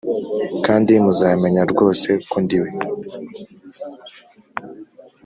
[0.65, 2.69] kandi muzamenya rwose ko ndi we